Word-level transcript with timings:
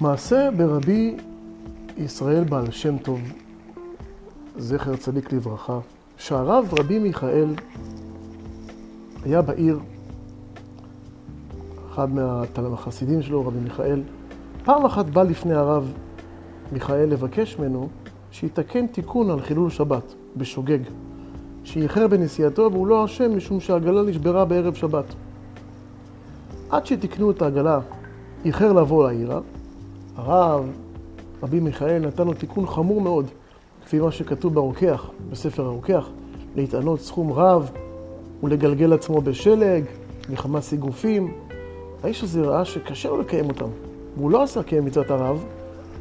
מעשה 0.00 0.48
ברבי 0.56 1.16
ישראל 1.96 2.44
בעל 2.44 2.70
שם 2.70 2.98
טוב, 2.98 3.20
זכר 4.58 4.96
צדיק 4.96 5.32
לברכה, 5.32 5.78
שהרב 6.16 6.68
רבי 6.78 6.98
מיכאל 6.98 7.54
היה 9.24 9.42
בעיר, 9.42 9.78
אחד 11.90 12.14
מהחסידים 12.62 13.22
שלו, 13.22 13.46
רבי 13.46 13.58
מיכאל, 13.58 14.02
פעם 14.64 14.84
אחת 14.84 15.06
בא 15.06 15.22
לפני 15.22 15.54
הרב 15.54 15.92
מיכאל 16.72 17.08
לבקש 17.08 17.58
ממנו 17.58 17.88
שיתקן 18.30 18.86
תיקון 18.86 19.30
על 19.30 19.40
חילול 19.40 19.70
שבת, 19.70 20.14
בשוגג, 20.36 20.80
שאיחר 21.64 22.08
בנסיעתו 22.08 22.68
והוא 22.72 22.86
לא 22.86 23.04
אשם 23.04 23.36
משום 23.36 23.60
שהעגלה 23.60 24.02
נשברה 24.02 24.44
בערב 24.44 24.74
שבת. 24.74 25.14
עד 26.70 26.86
שתיקנו 26.86 27.30
את 27.30 27.42
העגלה, 27.42 27.80
איחר 28.44 28.72
לבוא 28.72 29.06
לעירה, 29.06 29.40
הרב, 30.16 30.70
רבי 31.42 31.60
מיכאל, 31.60 31.98
נתן 31.98 32.26
לו 32.26 32.34
תיקון 32.34 32.66
חמור 32.66 33.00
מאוד, 33.00 33.26
כפי 33.84 34.00
מה 34.00 34.12
שכתוב 34.12 34.54
ברוקח, 34.54 35.10
בספר 35.30 35.64
הרוקח, 35.64 36.08
להתענות 36.56 37.00
סכום 37.00 37.32
רב 37.32 37.70
ולגלגל 38.42 38.92
עצמו 38.92 39.20
בשלג, 39.20 39.84
מכמה 40.28 40.60
סיגופים. 40.60 41.34
האיש 42.02 42.22
הזה 42.22 42.42
ראה 42.42 42.64
שקשה 42.64 43.08
לו 43.08 43.20
לקיים 43.20 43.48
אותם, 43.48 43.68
והוא 44.16 44.30
לא 44.30 44.42
עשה 44.42 44.62
קיים 44.62 44.84
מצוות 44.84 45.10
הרב, 45.10 45.44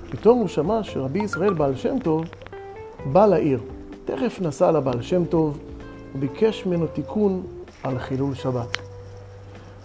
פתאום 0.09 0.39
הוא 0.39 0.47
שמע 0.47 0.83
שרבי 0.83 1.19
ישראל 1.19 1.53
בעל 1.53 1.75
שם 1.75 1.95
טוב 2.03 2.25
בא 3.11 3.25
לעיר. 3.25 3.59
תכף 4.05 4.41
נסע 4.41 4.71
לבעל 4.71 5.01
שם 5.01 5.25
טוב 5.25 5.57
וביקש 6.15 6.65
ממנו 6.65 6.87
תיקון 6.87 7.43
על 7.83 7.99
חילול 7.99 8.33
שבת. 8.35 8.77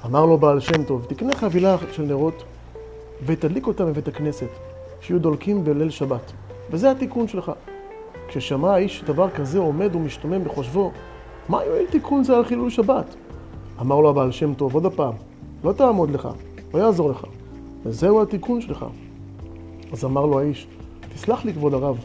אמר 0.07 0.27
לו 0.27 0.39
בעל 0.39 0.61
שם 0.61 0.85
טוב, 0.85 1.05
תקנה 1.09 1.35
חבילה 1.35 1.77
של 1.93 2.03
נרות 2.03 2.43
ותדליק 3.27 3.67
אותם 3.67 3.87
בבית 3.87 4.09
הכנסת, 4.09 4.49
שיהיו 5.01 5.21
דולקים 5.21 5.65
בליל 5.65 5.91
שבת. 5.91 6.33
וזה 6.71 6.91
התיקון 6.91 7.29
שלך. 7.29 7.53
כששמע 8.29 8.75
האיש 8.75 9.05
דבר 9.07 9.31
כזה 9.31 9.59
עומד 9.59 9.95
ומשתומם 9.95 10.45
בחושבו, 10.45 10.93
מה 11.49 11.65
יועיל 11.65 11.87
תיקון 11.87 12.25
זה 12.25 12.37
על 12.37 12.45
חילול 12.45 12.71
שבת? 12.71 13.15
אמר 13.81 14.01
לו 14.01 14.11
הבעל 14.11 14.33
שם 14.33 14.55
טוב, 14.55 14.75
עוד 14.75 14.87
הפעם, 14.87 15.15
לא 15.65 15.73
תעמוד 15.73 16.11
לך, 16.11 16.29
לא 16.75 16.79
יעזור 16.79 17.11
לך, 17.11 17.25
וזהו 17.83 18.23
התיקון 18.23 18.61
שלך. 18.61 18.87
אז 19.93 20.05
אמר 20.05 20.27
לו 20.27 20.39
האיש, 20.39 20.67
תסלח 21.15 21.45
לי 21.45 21.53
כבוד 21.53 21.75
הרב, 21.75 22.05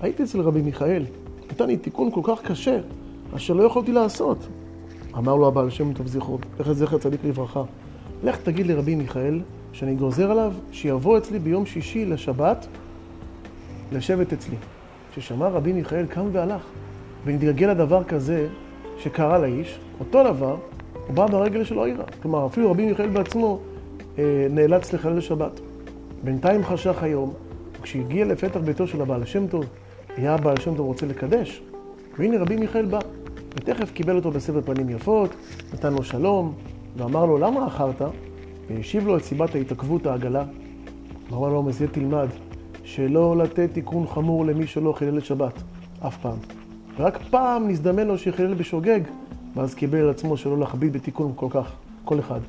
הייתי 0.00 0.22
אצל 0.22 0.40
רבי 0.40 0.62
מיכאל, 0.62 1.04
נתן 1.50 1.66
לי 1.66 1.76
תיקון 1.76 2.10
כל 2.10 2.20
כך 2.24 2.42
קשה, 2.42 2.78
אשר 3.36 3.54
לא 3.54 3.62
יכולתי 3.62 3.92
לעשות. 3.92 4.38
אמר 5.16 5.36
לו 5.36 5.48
הבעל 5.48 5.70
שם 5.70 5.92
טוב 5.92 6.06
זכרו, 6.06 6.38
זכר 6.72 6.98
צדיק 6.98 7.20
לברכה, 7.24 7.62
לך 8.24 8.36
תגיד 8.36 8.66
לרבי 8.66 8.94
מיכאל 8.94 9.40
שאני 9.72 9.94
גוזר 9.94 10.30
עליו 10.30 10.52
שיבוא 10.72 11.18
אצלי 11.18 11.38
ביום 11.38 11.66
שישי 11.66 12.04
לשבת 12.04 12.66
לשבת 13.92 14.32
אצלי. 14.32 14.56
כששמע 15.12 15.48
רבי 15.48 15.72
מיכאל 15.72 16.06
קם 16.06 16.26
והלך, 16.32 16.62
ונתגלגל 17.24 17.70
לדבר 17.70 18.04
כזה 18.04 18.48
שקרה 18.98 19.38
לאיש, 19.38 19.78
אותו 20.00 20.24
דבר, 20.24 20.56
הוא 21.06 21.14
בא 21.14 21.26
ברגל 21.26 21.64
שלו 21.64 21.84
עירה. 21.84 22.04
כלומר, 22.22 22.46
אפילו 22.46 22.70
רבי 22.70 22.86
מיכאל 22.86 23.08
בעצמו 23.08 23.60
אה, 24.18 24.46
נאלץ 24.50 24.92
לחלל 24.92 25.20
שבת. 25.20 25.60
בינתיים 26.24 26.64
חשך 26.64 27.02
היום, 27.02 27.32
כשהגיע 27.82 28.24
לפתח 28.24 28.60
ביתו 28.60 28.86
של 28.86 29.02
הבעל 29.02 29.24
שם 29.24 29.46
טוב, 29.46 29.64
היה 30.16 30.34
הבעל 30.34 30.60
שם 30.60 30.74
טוב 30.74 30.86
רוצה 30.86 31.06
לקדש, 31.06 31.62
והנה 32.18 32.38
רבי 32.38 32.56
מיכאל 32.56 32.84
בא, 32.84 32.98
ותכף 33.54 33.90
קיבל 33.90 34.16
אותו 34.16 34.30
בסבר 34.30 34.60
פנים 34.60 34.90
יפות, 34.90 35.30
נתן 35.74 35.92
לו 35.92 36.02
שלום, 36.02 36.54
ואמר 36.96 37.24
לו, 37.26 37.38
למה 37.38 37.66
אחרת? 37.66 38.02
והשיב 38.76 39.06
לו 39.06 39.16
את 39.16 39.24
סיבת 39.24 39.54
ההתעכבות 39.54 40.06
העגלה. 40.06 40.44
אמר 41.32 41.48
לו, 41.48 41.62
מזה 41.62 41.88
תלמד, 41.88 42.26
שלא 42.84 43.36
לתת 43.36 43.68
תיקון 43.72 44.06
חמור 44.06 44.46
למי 44.46 44.66
שלא 44.66 44.92
חילל 44.92 45.18
את 45.18 45.24
שבת, 45.24 45.62
אף 46.06 46.16
פעם. 46.16 46.36
רק 46.98 47.18
פעם 47.30 47.68
נזדמן 47.68 48.06
לו 48.06 48.18
שחילל 48.18 48.54
בשוגג, 48.54 49.00
ואז 49.54 49.74
קיבל 49.74 49.98
על 49.98 50.10
עצמו 50.10 50.36
שלא 50.36 50.58
להכביד 50.58 50.92
בתיקון 50.92 51.32
כל 51.36 51.46
כך, 51.50 51.72
כל 52.04 52.20
אחד. 52.20 52.40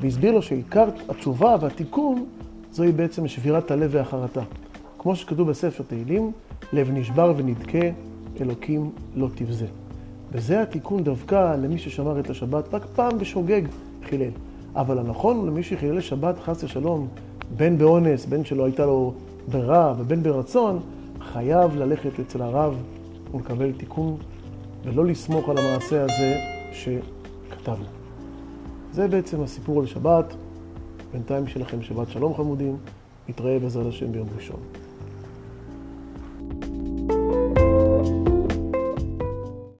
והסביר 0.00 0.32
לו 0.32 0.42
שעיקר 0.42 0.88
התשובה 1.08 1.56
והתיקון 1.60 2.26
זוהי 2.72 2.92
בעצם 2.92 3.28
שבירת 3.28 3.70
הלב 3.70 3.90
והחרטה. 3.92 4.42
כמו 4.98 5.16
שכתוב 5.16 5.50
בספר 5.50 5.84
תהילים, 5.88 6.32
לב 6.72 6.90
נשבר 6.90 7.32
ונדכה, 7.36 7.88
אלוקים 8.40 8.90
לא 9.14 9.28
תבזה. 9.34 9.66
וזה 10.32 10.62
התיקון 10.62 11.04
דווקא 11.04 11.56
למי 11.56 11.78
ששמר 11.78 12.20
את 12.20 12.30
השבת 12.30 12.74
רק 12.74 12.86
פעם 12.94 13.18
בשוגג 13.18 13.62
חילל. 14.04 14.30
אבל 14.76 14.98
הנכון 14.98 15.46
למי 15.46 15.62
שחילל 15.62 16.00
שבת 16.00 16.38
חס 16.44 16.64
ושלום, 16.64 17.08
בין 17.56 17.78
באונס, 17.78 18.26
בין 18.26 18.44
שלא 18.44 18.64
הייתה 18.64 18.86
לו 18.86 19.12
ברירה 19.48 19.94
ובין 19.98 20.22
ברצון, 20.22 20.80
חייב 21.20 21.76
ללכת 21.76 22.20
אצל 22.20 22.42
הרב 22.42 22.76
ולקבל 23.34 23.72
תיקון, 23.72 24.16
ולא 24.84 25.04
לסמוך 25.06 25.48
על 25.48 25.58
המעשה 25.58 26.02
הזה 26.02 26.38
שכתבנו. 26.72 27.84
זה 28.92 29.08
בעצם 29.08 29.42
הסיפור 29.42 29.80
על 29.80 29.86
שבת. 29.86 30.34
בינתיים 31.12 31.46
שיהיה 31.46 31.66
לכם 31.66 31.82
שבת 31.82 32.08
שלום 32.08 32.34
חמודים, 32.34 32.76
נתראה 33.28 33.58
בעזרת 33.58 33.86
השם 33.86 34.12
ביום 34.12 34.28
ראשון. 34.36 34.60